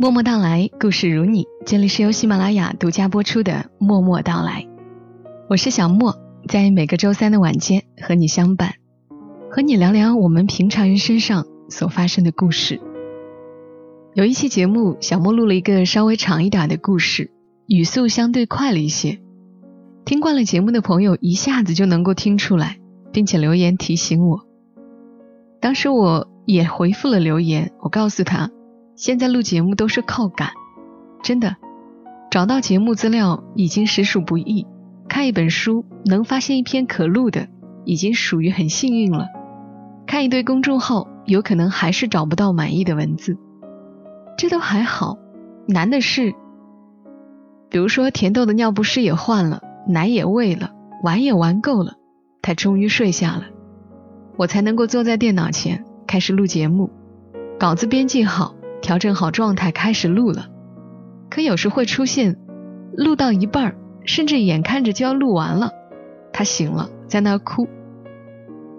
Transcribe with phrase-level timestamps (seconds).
[0.00, 1.48] 默默到来，故事如你。
[1.66, 4.62] 这里是由喜马拉雅独家播出的《默默到来》，
[5.50, 6.14] 我是小莫，
[6.46, 8.74] 在每个周三的晚间和你相伴，
[9.50, 12.80] 和你聊聊我们平常人身上所发生的故事。
[14.14, 17.32] 有一期节目，小莫录了一个稍微长一点的故事，
[17.66, 19.18] 语速相对快了一些。
[20.04, 22.78] 听惯了节目的朋友一下子就能够听出来，
[23.12, 24.46] 并且留言提醒我。
[25.60, 28.52] 当时我也回复了留言，我告诉他。
[28.98, 30.50] 现在录节目都是靠赶，
[31.22, 31.54] 真的，
[32.32, 34.66] 找到节目资料已经实属不易。
[35.08, 37.46] 看一本书能发现一篇可录的，
[37.84, 39.28] 已经属于很幸运了。
[40.04, 43.38] 看一堆公众号，有可能还是找不到满意的文字，
[44.36, 45.16] 这都还好。
[45.68, 46.34] 难的是，
[47.70, 50.72] 比如说甜豆的尿不湿也换了，奶也喂了，
[51.04, 51.92] 玩也玩够了，
[52.42, 53.44] 他终于睡下了，
[54.36, 56.90] 我才能够坐在电脑前开始录节目，
[57.60, 58.56] 稿子编辑好。
[58.80, 60.48] 调整好状态，开始录了。
[61.30, 62.38] 可有时会出现，
[62.96, 65.72] 录到一半甚至眼看着就要录完了，
[66.32, 67.68] 他醒了，在那儿哭。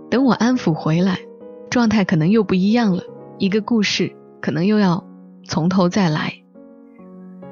[0.09, 1.20] 等我安抚回来，
[1.70, 3.03] 状态可能又不一样了，
[3.38, 4.11] 一个故事
[4.42, 5.03] 可能又要
[5.44, 6.33] 从头再来。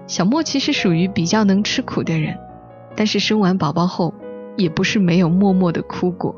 [0.08, 2.38] 小莫其实属于比较能吃苦的人，
[2.96, 4.14] 但是生完宝宝后，
[4.56, 6.36] 也不是没有默默的哭过，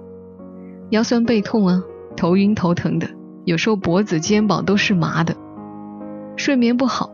[0.90, 1.82] 腰酸背痛啊，
[2.18, 3.08] 头晕头疼的，
[3.46, 5.36] 有时候脖子肩膀都是麻的。
[6.40, 7.12] 睡眠不好，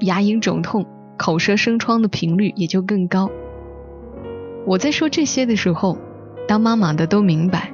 [0.00, 0.84] 牙龈肿痛，
[1.16, 3.30] 口舌生疮的频率也就更高。
[4.66, 5.96] 我在说这些的时候，
[6.46, 7.72] 当妈妈的都明白，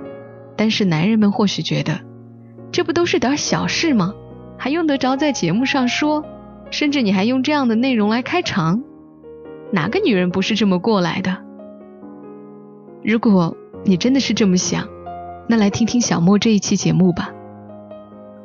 [0.55, 1.99] 但是男人们或许觉得，
[2.71, 4.15] 这不都是点小事吗？
[4.57, 6.25] 还用得着在节目上说？
[6.71, 8.85] 甚至你还用这样的内容来开场？
[9.73, 11.37] 哪个女人不是这么过来的？
[13.03, 14.87] 如果你真的是这么想，
[15.49, 17.33] 那来听听小莫这一期节目吧。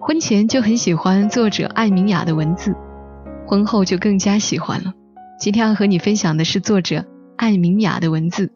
[0.03, 2.75] 婚前就很喜欢作者艾明雅的文字，
[3.45, 4.93] 婚后就更加喜欢了。
[5.39, 7.05] 今天要和你分享的是作者
[7.37, 8.51] 艾明雅的文字。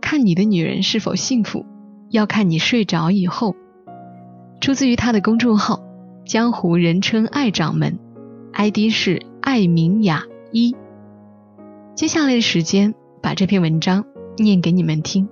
[0.00, 1.64] 看你的女人是否幸福，
[2.10, 3.54] 要看你睡着以后。
[4.60, 5.80] 出自于他的公众号
[6.26, 7.96] “江湖人称爱掌门
[8.52, 10.74] ”，ID 是艾明雅一。
[11.94, 12.92] 接下来的时间，
[13.22, 14.04] 把这篇文章
[14.36, 15.28] 念给你们听。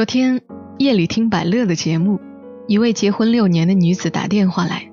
[0.00, 0.40] 昨天
[0.78, 2.18] 夜里听百乐的节目，
[2.66, 4.90] 一位结婚六年的女子打电话来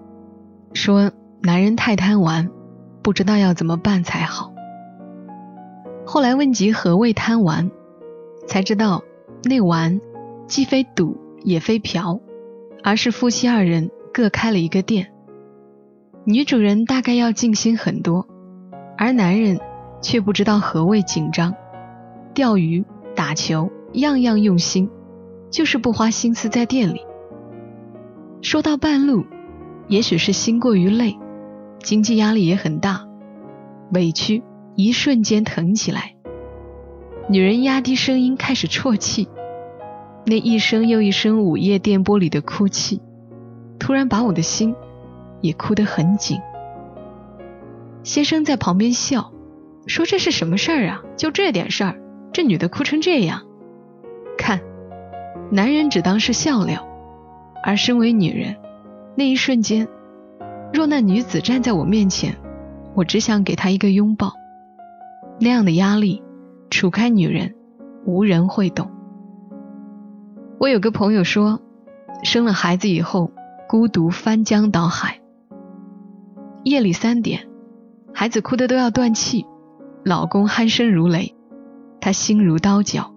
[0.74, 2.50] 说，男人太贪玩，
[3.02, 4.52] 不知道要怎么办才好。
[6.06, 7.72] 后来问及何谓贪玩，
[8.48, 9.02] 才知道
[9.46, 10.02] 那玩
[10.46, 12.20] 既非赌也非嫖，
[12.84, 15.14] 而是夫妻二人各开了一个店。
[16.26, 18.28] 女主人大概要尽心很多，
[18.98, 19.58] 而男人
[20.02, 21.56] 却不知道何谓紧张，
[22.34, 22.84] 钓鱼、
[23.16, 24.90] 打球，样样用心。
[25.50, 27.02] 就是不花心思在店里。
[28.42, 29.26] 说到半路，
[29.88, 31.18] 也许是心过于累，
[31.80, 33.08] 经济压力也很大，
[33.94, 34.44] 委屈
[34.76, 36.16] 一瞬间疼起来。
[37.30, 39.28] 女人压低声音开始啜泣，
[40.26, 43.02] 那一声又一声午夜电波里的哭泣，
[43.80, 44.76] 突然把我的心
[45.42, 46.40] 也哭得很紧。
[48.04, 49.34] 先生在旁边笑，
[49.88, 51.02] 说这是什么事儿啊？
[51.18, 52.00] 就这点事儿，
[52.32, 53.42] 这女的哭成这样，
[54.38, 54.62] 看。
[55.50, 56.86] 男人只当是笑料，
[57.64, 58.58] 而身为女人，
[59.16, 59.88] 那一瞬间，
[60.74, 62.36] 若那女子站在我面前，
[62.94, 64.34] 我只想给她一个拥抱。
[65.40, 66.22] 那样的压力，
[66.70, 67.56] 除开女人，
[68.06, 68.92] 无人会懂。
[70.60, 71.62] 我有个朋友说，
[72.24, 73.32] 生了孩子以后，
[73.70, 75.22] 孤独翻江倒海。
[76.64, 77.48] 夜里三点，
[78.14, 79.46] 孩子哭得都要断气，
[80.04, 81.36] 老公鼾声如雷，
[82.02, 83.14] 她心如刀绞。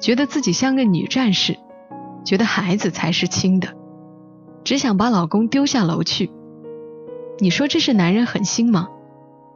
[0.00, 1.58] 觉得自己像个女战士，
[2.24, 3.74] 觉得孩子才是亲的，
[4.64, 6.30] 只想把老公丢下楼去。
[7.40, 8.88] 你说这是男人狠心吗？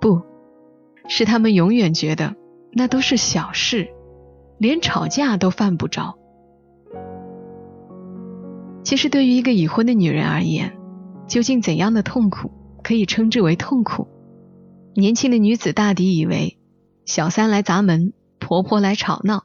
[0.00, 0.22] 不
[1.08, 2.34] 是，他们永远觉得
[2.72, 3.88] 那都是小事，
[4.58, 6.16] 连吵架都犯不着。
[8.84, 10.76] 其实对于一个已婚的女人而言，
[11.28, 12.50] 究竟怎样的痛苦
[12.82, 14.08] 可以称之为痛苦？
[14.94, 16.58] 年轻的女子大抵以为，
[17.04, 19.44] 小三来砸门，婆婆来吵闹，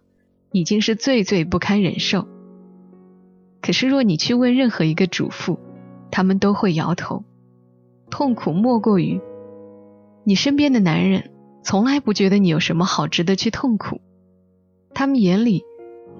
[0.51, 2.27] 已经是最最不堪忍受。
[3.61, 5.59] 可是若你去问任何一个主妇，
[6.11, 7.23] 他们都会摇头。
[8.09, 9.19] 痛苦莫过于，
[10.23, 13.99] 你身边的男人从来不觉得你有什么好值得去痛苦，
[14.94, 15.65] 他们眼里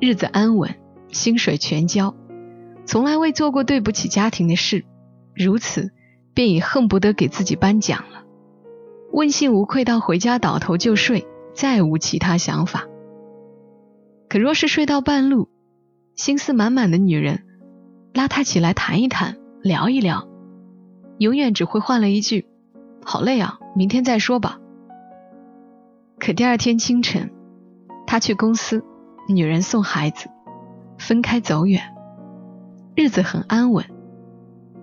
[0.01, 0.75] 日子安稳，
[1.13, 2.13] 薪水全交，
[2.85, 4.83] 从来未做过对不起家庭的事，
[5.33, 5.91] 如此
[6.33, 8.25] 便已恨不得给自己颁奖了。
[9.13, 12.85] 问心无愧到回家倒头就睡，再无其他想法。
[14.29, 15.47] 可若是睡到半路，
[16.15, 17.45] 心思满满的女人
[18.13, 20.27] 拉他起来谈一谈，聊一聊。
[21.18, 22.45] 永远只会换了一句
[23.03, 24.59] ：“好累啊，明天再说吧。”
[26.19, 27.31] 可第二天清晨，
[28.06, 28.83] 他去公司，
[29.29, 30.29] 女人送孩子，
[30.97, 31.95] 分开走远，
[32.95, 33.85] 日子很安稳，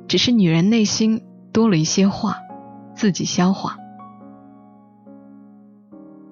[0.09, 2.39] 只是女人内心多了一些话，
[2.95, 3.77] 自己消化。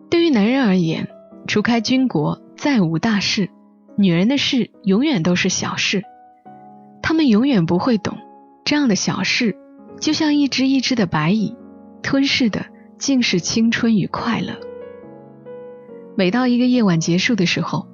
[0.08, 1.08] 对于男人而言，
[1.52, 3.50] 除开军国，再无大事，
[3.98, 6.02] 女人的事永远都是小事，
[7.02, 8.16] 他们永远不会懂
[8.64, 9.58] 这样的小事。
[10.00, 11.54] 就像一只一只的白蚁，
[12.02, 12.64] 吞噬的
[12.96, 14.54] 尽是青春与快乐。
[16.16, 17.86] 每到一个夜晚结束的时候，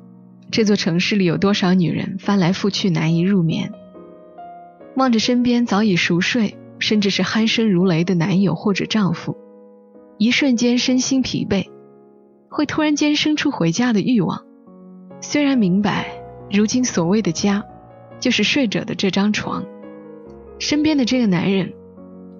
[0.52, 3.72] 这座城市里有多少女人翻来覆去难以入眠，
[4.94, 9.36] 望着身边早已熟睡，甚至是鼾声如雷的男友或者丈夫，
[10.16, 11.66] 一瞬间身心疲惫，
[12.50, 14.44] 会突然间生出回家的欲望。
[15.20, 16.06] 虽然明白，
[16.50, 17.64] 如今所谓的家，
[18.20, 19.64] 就是睡着的这张床，
[20.58, 21.72] 身边的这个男人。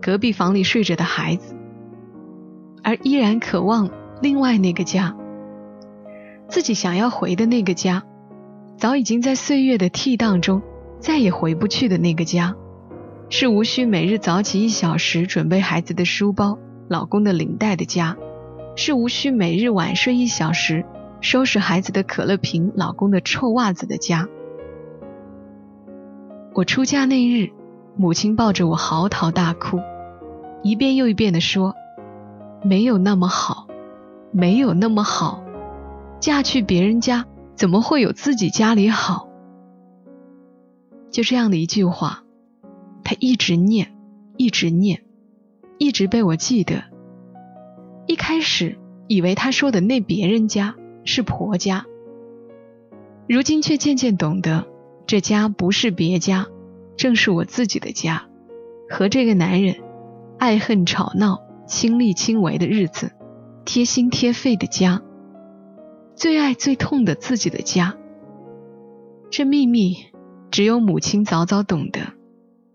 [0.01, 1.57] 隔壁房里睡着的孩子，
[2.85, 3.91] 而依然渴望
[4.23, 5.17] 另外那个家，
[6.49, 8.05] 自己想要回的那个家，
[8.77, 10.63] 早已经在岁月的替荡中
[11.01, 12.55] 再也回不去的那个家，
[13.29, 16.57] 是无需每日早起一小时准备孩子的书包、
[16.89, 18.17] 老公的领带的家，
[18.79, 20.85] 是无需每日晚睡一小时
[21.21, 24.29] 收拾孩子的可乐瓶、老公的臭袜子的家。
[26.55, 27.51] 我出嫁那日。
[27.97, 29.81] 母亲抱着我嚎啕大哭，
[30.63, 31.75] 一遍又一遍地说
[32.63, 33.67] ：“没有那么好，
[34.31, 35.43] 没有那么好，
[36.21, 37.27] 嫁去别人家
[37.57, 39.29] 怎么会有自己家里好？”
[41.11, 42.23] 就这样的一句话，
[43.03, 43.97] 她一直念，
[44.37, 45.03] 一直念，
[45.79, 46.85] 一直被我记得。
[48.09, 48.77] 一开始
[49.07, 50.75] 以为她说的那别人家
[51.05, 51.87] 是婆家，
[53.29, 54.67] 如今却渐渐懂得，
[55.07, 56.47] 这家不是别家。
[56.97, 58.27] 正是我自己的家，
[58.91, 59.77] 和这个男人
[60.37, 63.13] 爱恨吵闹、亲力亲为的日子，
[63.65, 65.01] 贴心贴肺的家，
[66.17, 67.95] 最爱最痛的自己的家。
[69.31, 70.07] 这秘密
[70.51, 72.01] 只有母亲早早懂得，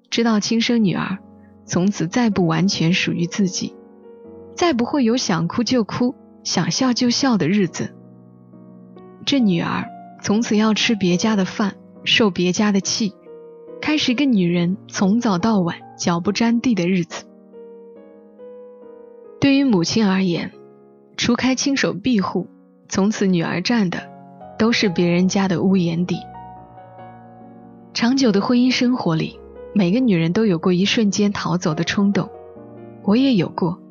[0.10, 1.18] 知道亲生女儿
[1.66, 3.76] 从此再不完全属于自己，
[4.56, 7.94] 再不会有想哭就哭、想笑就笑的日子。
[9.26, 9.86] 这女儿
[10.22, 13.14] 从此要吃别家的饭，受别家的气。
[13.82, 17.26] 开始一个女人从早到晚脚不沾地的日子。
[19.42, 20.52] 对于母亲而言，
[21.18, 22.48] 除开亲手庇护，
[22.88, 24.10] 从此女儿站的
[24.58, 26.18] 都是别人家的屋檐底。
[27.94, 29.38] 长久的婚姻生活里，
[29.74, 32.30] 每个女人都有过一瞬间逃走的冲动，
[33.04, 33.83] 我也有过。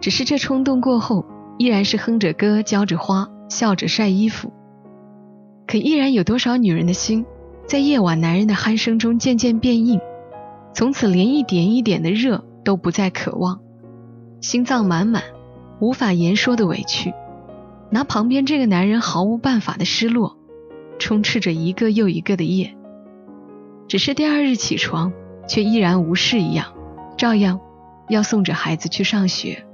[0.00, 1.26] 只是这冲动过后，
[1.58, 4.52] 依然是哼着歌，浇着花，笑着晒衣服。
[5.66, 7.26] 可依然有多少女人的心？
[7.66, 10.00] 在夜晚，男人的鼾声中渐渐变硬，
[10.74, 13.60] 从此连一点一点的热都不再渴望，
[14.40, 15.22] 心脏满满，
[15.80, 17.12] 无法言说的委屈，
[17.90, 20.36] 拿旁边这个男人毫无办法的失落，
[20.98, 22.74] 充斥着一个又一个的夜。
[23.86, 25.12] 只是第二日起床，
[25.46, 26.72] 却依然无事一样，
[27.16, 27.60] 照样
[28.08, 29.64] 要送着孩子去上学。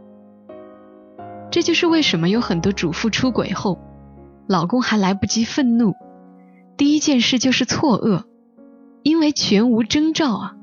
[1.56, 3.78] 这就是为什么有很多主妇出轨后，
[4.46, 5.94] 老公还来不及愤怒。
[6.76, 8.24] 第一件事就是错愕，
[9.02, 10.54] 因为全无征兆啊。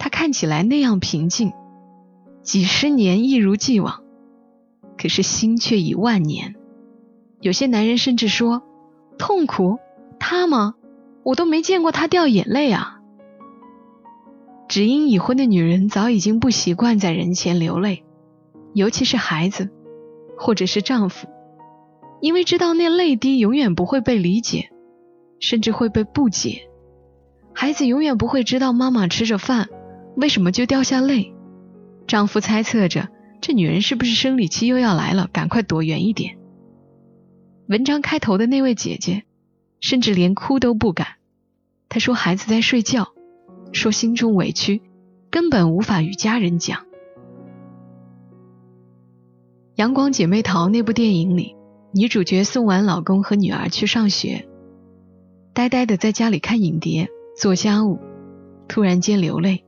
[0.00, 1.52] 他看起来那样平静，
[2.42, 4.02] 几十年一如既往，
[4.98, 6.56] 可是心却已万年。
[7.40, 8.64] 有些男人甚至说
[9.16, 9.78] ：“痛苦，
[10.18, 10.74] 他吗？
[11.22, 12.98] 我都没见过他掉眼泪啊。”
[14.66, 18.02] 只因已婚的女人早已经不习惯在人前流泪，
[18.74, 19.70] 尤其是孩子，
[20.40, 21.28] 或者是丈夫，
[22.20, 24.70] 因为知道那泪滴永远不会被理解。
[25.42, 26.68] 甚至会被不解，
[27.54, 29.70] 孩子永远不会知道妈妈吃着饭
[30.14, 31.32] 为什么就掉下泪。
[32.06, 33.08] 丈夫猜测着
[33.40, 36.36] 这女人是不是生理期又要来了，赶快躲远一点。
[37.68, 39.22] 文章开头的那位姐姐，
[39.80, 41.06] 甚至连哭都不敢。
[41.88, 43.08] 她说孩子在睡觉，
[43.72, 44.82] 说心中委屈，
[45.30, 46.82] 根本无法与家人讲。
[49.80, 51.56] 《阳光姐妹淘》那部电影里，
[51.94, 54.46] 女主角送完老公和女儿去上学，
[55.54, 57.98] 呆呆的在家里看影碟、做家务，
[58.68, 59.64] 突然间流泪。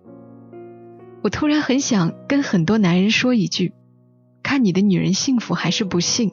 [1.23, 3.73] 我突然很想跟很多男人说一句：
[4.43, 6.31] 看你的女人幸福还是不幸，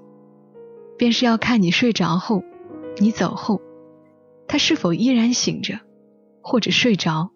[0.97, 2.43] 便是要看你睡着后，
[2.99, 3.61] 你走后，
[4.45, 5.79] 她是否依然醒着，
[6.41, 7.29] 或者睡着，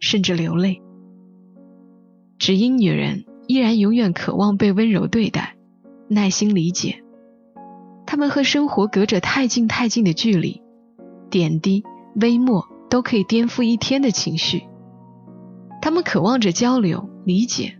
[0.00, 0.80] 甚至流泪。
[2.38, 5.58] 只因女人依然永远渴望被温柔对待，
[6.08, 7.02] 耐心理解。
[8.06, 10.62] 他们和生活隔着太近太近的距离，
[11.30, 11.82] 点滴
[12.20, 14.64] 微末都可以颠覆一天的情绪。
[15.80, 17.78] 他们渴望着交流、理解，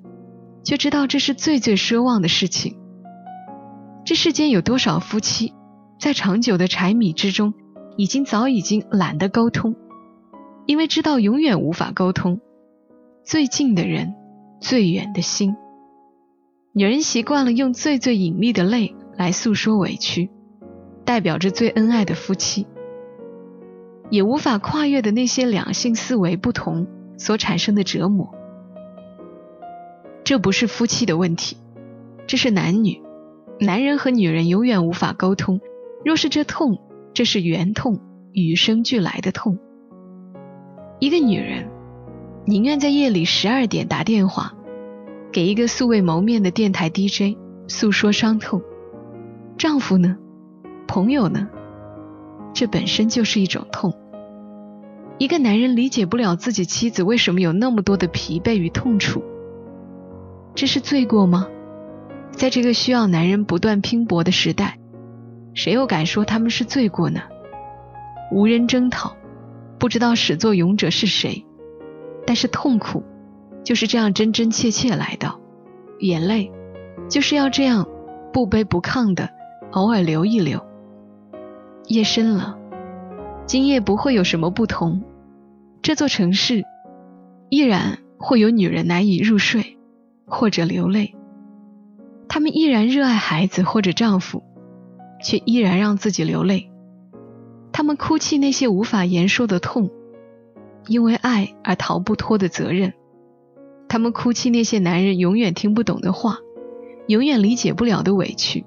[0.65, 2.77] 却知道这是最最奢望的事情。
[4.05, 5.55] 这世间有多少夫妻，
[5.99, 7.55] 在长久的柴米之中，
[7.97, 9.77] 已经早已经懒得沟通，
[10.67, 12.41] 因为知道永远无法沟通。
[13.23, 14.15] 最近的人，
[14.61, 15.57] 最远的心。
[16.77, 20.31] 女人习惯了用最最隐秘的泪来诉说委屈，
[21.05, 22.67] 代表着最恩爱的夫妻，
[24.11, 26.87] 也无法跨越的那些两性思维不同。
[27.17, 28.35] 所产生的折磨，
[30.25, 31.57] 这不是夫妻的问题，
[32.27, 33.01] 这是男女，
[33.61, 35.61] 男人和女人永远无法沟通。
[36.05, 36.81] 若是这痛，
[37.15, 38.01] 这是原痛，
[38.33, 39.57] 与生俱来的痛。
[40.99, 41.69] 一个女人
[42.47, 44.57] 宁愿在夜里十二点打电话
[45.35, 47.37] 给一个素未谋面的电台 DJ
[47.67, 48.63] 诉说伤痛，
[49.59, 50.17] 丈夫呢，
[50.87, 51.49] 朋友呢，
[52.53, 53.93] 这本身就是一种痛。
[55.19, 59.25] 一个男人理解不了自己妻子为什么有那么多的疲惫与痛楚，
[60.55, 61.49] 这是罪过吗？
[62.31, 64.79] 在这个需要男人不断拼搏的时代，
[65.53, 67.23] 谁又敢说他们是罪过呢？
[68.31, 69.17] 无人征讨，
[69.81, 71.45] 不知道始作俑者是谁，
[72.25, 73.03] 但是痛苦
[73.65, 75.41] 就是这样真真切切来到，
[75.99, 76.53] 眼泪
[77.09, 77.89] 就是要这样
[78.33, 79.31] 不卑不亢的
[79.73, 80.65] 偶尔流一流。
[81.89, 82.59] 夜深了。
[83.47, 85.03] 今夜不会有什么不同，
[85.83, 86.65] 这座城市
[87.51, 89.77] 依然会有女人难以入睡，
[90.27, 91.15] 或者流泪。
[92.27, 94.43] 她们依然热爱孩子或者丈夫，
[95.23, 96.71] 却依然让自己流泪。
[97.71, 99.91] 她们哭泣那些无法言说的痛，
[100.87, 102.95] 因为爱而逃不脱的责任。
[103.89, 106.39] 他们哭泣那些男人永远听不懂的话，
[107.07, 108.65] 永远理解不了的委屈。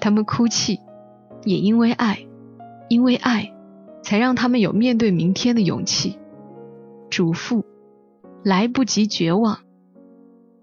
[0.00, 0.80] 他们哭泣，
[1.44, 2.26] 也因为爱，
[2.88, 3.52] 因为爱。
[4.02, 6.18] 才让他们有面对明天的勇气。
[7.10, 7.66] 主妇，
[8.42, 9.58] 来不及绝望，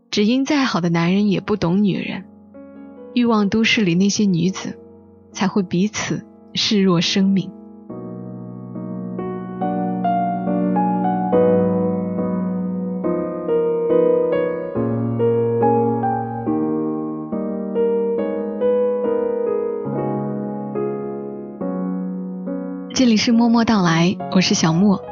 [0.09, 2.25] 只因再好的男人也不懂女人。
[3.13, 4.79] 欲望都市里那些女子，
[5.31, 7.51] 才会彼此视若生命。
[23.17, 25.03] 是默默到来，我是小莫。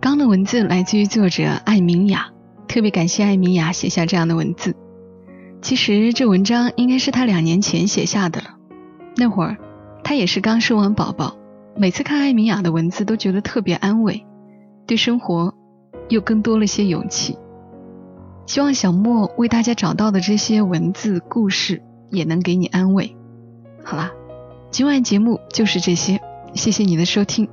[0.00, 2.30] 刚的文字来自于作者艾明雅，
[2.66, 4.74] 特别感谢艾明雅写下这样的文字。
[5.62, 8.56] 其实这文章应该是他两年前写下的了，
[9.16, 9.56] 那会儿
[10.02, 11.36] 他也是刚生完宝宝。
[11.76, 14.26] 每次看艾明雅的文字，都觉得特别安慰，
[14.86, 15.54] 对生活
[16.08, 17.38] 又更多了些勇气。
[18.46, 23.16] 希望小莫为大家找到的这些文字故事，也能给你安慰。
[23.84, 24.10] 好啦，
[24.72, 26.20] 今晚节目就是这些。
[26.58, 27.48] 谢谢你的收听，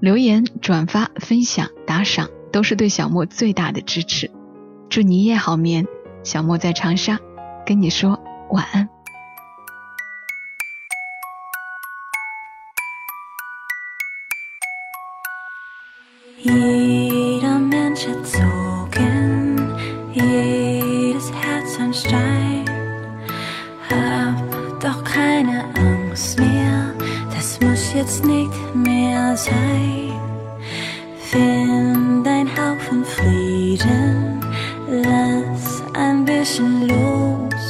[0.00, 4.30] 留言、转发、分享、打赏都是对小莫最大的支持。
[4.88, 5.86] 祝你一夜好眠，
[6.24, 7.20] 小莫在长沙
[7.66, 8.18] 跟你说
[8.50, 8.88] 晚安。
[27.98, 30.12] Jetzt nicht mehr sein.
[31.30, 34.40] Find ein Haufen Frieden,
[34.88, 37.64] lass ein bisschen los.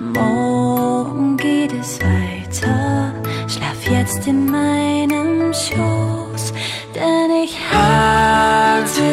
[0.00, 3.12] Morgen geht es weiter,
[3.46, 6.52] schlaf jetzt in meinem Schoß,
[6.94, 9.10] denn ich halte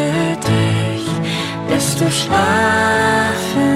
[0.50, 1.07] dich,
[1.67, 3.75] bis du schlafen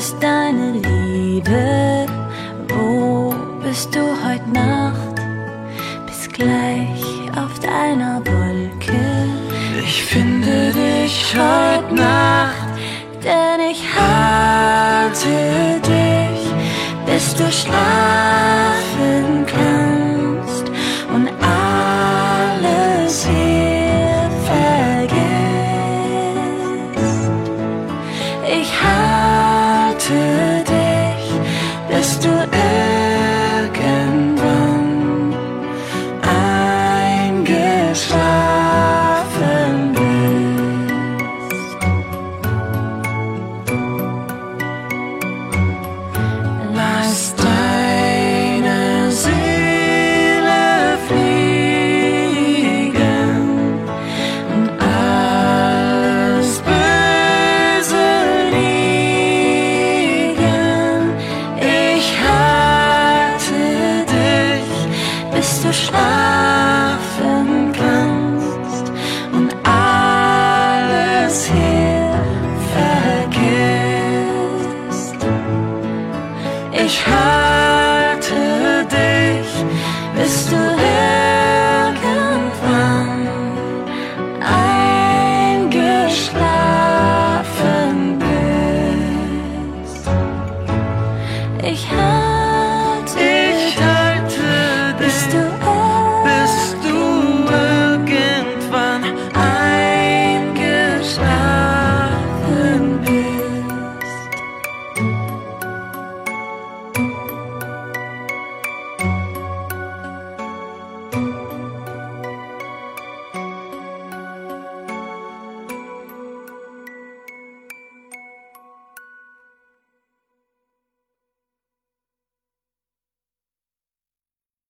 [0.00, 2.06] ist deine Liebe?
[2.68, 5.16] Wo bist du heute Nacht?
[6.06, 7.04] Bis gleich
[7.36, 9.02] auf deiner Wolke.
[9.84, 12.70] Ich finde dich heute Nacht,
[13.22, 15.36] denn ich halte
[15.94, 16.42] dich,
[17.04, 20.64] bis du schlafen kannst
[21.14, 25.20] und alles hier vergisst.
[28.60, 28.99] Ich halte